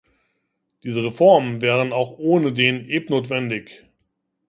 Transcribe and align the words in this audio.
Diese 0.83 1.03
Reformen 1.03 1.61
wären 1.61 1.93
auch 1.93 2.17
ohne 2.17 2.53
den 2.53 2.89
Ebnotwendig. 2.89 3.85